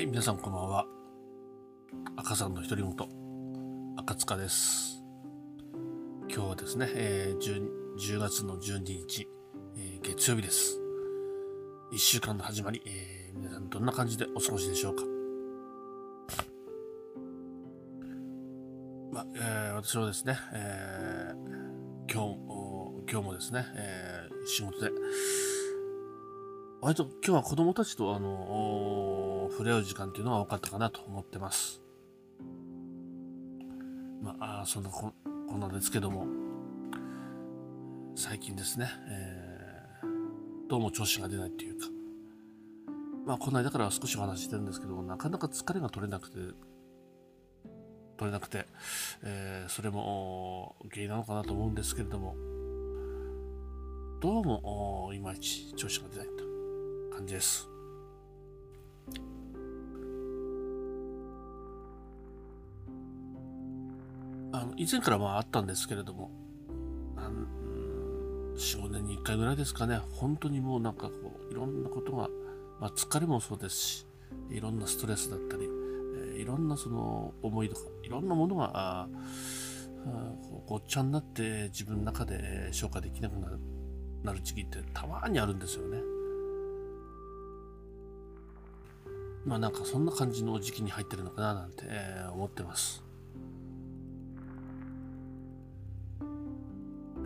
[0.00, 0.86] はい、皆さんこんばんは。
[2.16, 2.94] 赤さんの独り言、
[3.98, 5.04] 赤塚です。
[6.26, 7.68] 今日はですね、えー 10,
[7.98, 9.28] 10月の12日、
[9.76, 10.80] えー月曜日です。
[11.92, 15.04] 1週間の始まり、えー皆さんどんな感じでお過ごしでしょうか。
[19.12, 24.92] まあ、えー私はですね、えー今日、今日もですね、えー仕事で、
[26.82, 31.82] 割と今日は子供たちとあの触れ合う時間っていうのが多かったかなと思ってます。
[34.22, 36.26] まあ、そんなここんなんですけども、
[38.14, 39.50] 最近ですね、えー
[40.68, 41.88] どうも調子が出ないっていうか、
[43.26, 46.36] まあ、この間から少しお話してるんですけども、なかなか疲れが取れなくて、
[48.16, 48.66] 取れなくて、
[49.24, 52.36] えーそれも原因なのかなと思うんですけれども、
[54.20, 56.49] どうもいまいち調子が出ないと。
[57.20, 57.68] 感じです。
[64.52, 66.30] あの以前からまああったんですけれども、
[67.14, 72.28] なんうん4、5年に1回ぐらいですかね、本当にもうなんかこう、いろんなことが、
[72.80, 74.06] まあ、疲れもそうですし、
[74.50, 79.08] いろんなストレスだったり、えーいろんなその思いとか、いろんなものが、あ
[80.06, 80.32] あ
[80.66, 83.58] ごっちゃになって自分の中で消化できなくなる
[84.24, 85.98] なる時期ってたまにあるんですよね。
[89.44, 91.84] まあなんかそんな感じの時期に入ってるのかななんて、
[92.32, 93.02] 思ってます。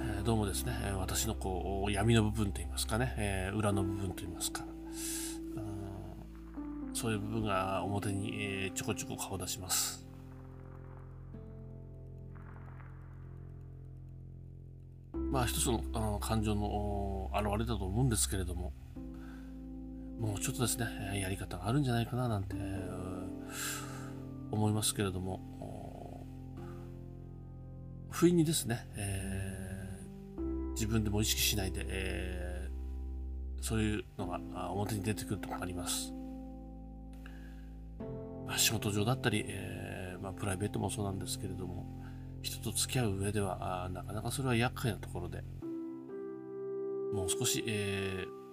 [0.01, 4.65] えどうもですね、私のこう闇の部分といいますかね、え裏の部分といいますか、
[6.92, 10.07] そういう部分が表に、えちょこちょこ顔出します。
[15.33, 18.73] まあ一つの感情の表れだと思うんですけれども、
[20.19, 22.57] もうちょっとですね、やり方があるんじゃないかななんて、
[24.51, 26.27] 思いますけれども、
[28.11, 29.64] 不意にですね、えー
[30.74, 34.39] 自分でも意識しないで、えーそういうのが
[34.73, 36.13] 表に出てくるとあります。
[38.47, 41.86] まあ、仕事上だったり、えーまあ、プライベートもそうなんですけれども、
[42.42, 45.42] 人と付き合う上では、なかなかそれは厄介なところで、
[47.14, 48.43] もう少し、えー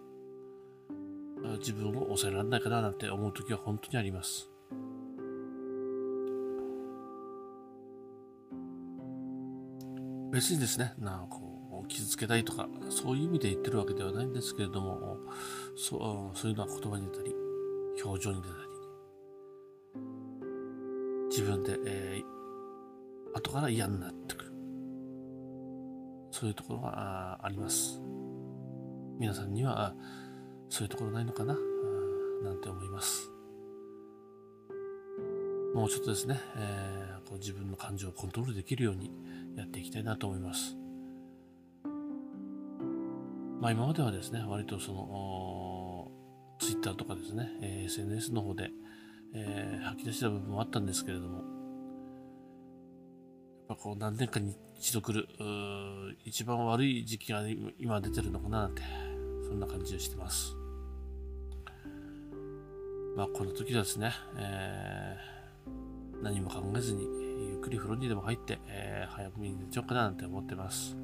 [1.59, 4.49] 自分を抑えられないかななんて思う時は本当にあります。
[10.31, 15.17] 別にですね、なんかこう傷つけたいとか、そういう意味で言ってるわけではないんですけれども、
[15.75, 17.35] そうそういうのは言葉に出たり、
[18.03, 18.61] 表情に出たり、
[21.29, 22.41] 自分で、えー
[23.33, 24.51] 後から嫌になってくる。
[26.31, 28.01] そういうところがああります。
[29.19, 29.95] 皆さんには
[30.71, 31.53] そういうところないのかな？
[32.43, 33.29] なんて思います。
[35.75, 39.11] もうちょっとですね、えーこう自分の感情をコントロールできるように
[39.55, 40.75] やっていきたいなと思います。
[43.59, 46.11] まあ今まではですね、割とその、
[46.59, 48.71] ツイッターとかですね、えー SNS の方で、
[49.33, 51.45] えー吐き出した部分もあったんですけれども、やっ
[53.67, 55.27] ぱこう何年かに一度来る、
[56.23, 58.81] 一番悪い時期が今今出てるのかななんて、
[59.47, 60.55] そんな感じをしてます。
[63.15, 65.41] まあこの時はですね、えー
[66.23, 67.03] 何も考えずに、
[67.49, 70.95] ゆっくり風呂にでも入って、えー早めに寝ちゃおうかななんて思ってます。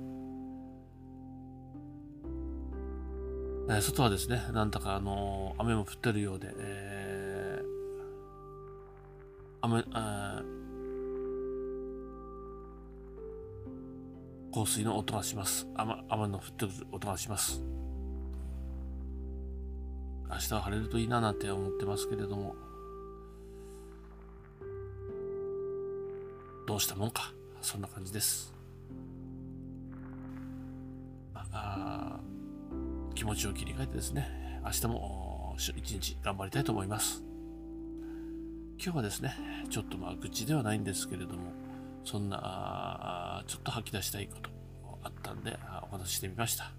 [3.69, 7.67] えー外はですね、なんだかあのー雨も降ってるようで、えー
[9.62, 10.57] 雨、あー
[14.51, 15.67] 降水の音がします。
[15.75, 17.62] 雨雨の降ってくる音がします。
[20.29, 22.55] 明日は晴れるといいななんて思ってますけれども、
[26.67, 27.31] どうしたもんか。
[27.61, 28.53] そんな感じです。
[31.34, 32.19] ああ
[33.16, 37.23] 気持ちを切り替えてですね、明日も一日頑張りたいと思います。
[38.79, 39.34] 今日はですね、
[39.69, 41.52] ちょっとまあ愚痴ではないんですけれども、
[42.03, 44.49] そんなあーちょっと吐き出したいこと
[45.03, 46.77] あったんであお話ししてみました。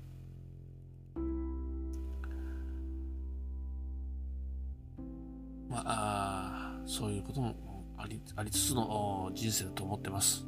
[6.90, 7.55] そういうことも
[7.99, 10.46] ありありつつの人生だと思ってます。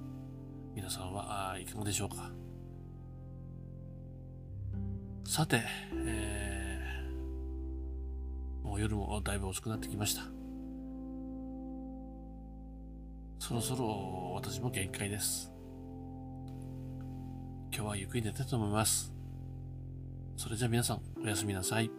[0.75, 2.33] 皆さんはいかがでしょうか？
[5.27, 5.63] さて、
[6.07, 10.23] えーもう夜もだいぶ遅くなってきました。
[13.39, 15.53] そろそろ私も限界です。
[17.73, 19.13] 今日はゆっくり寝たいと思います。
[20.37, 21.91] それじゃあ皆さん、おやすみなさい。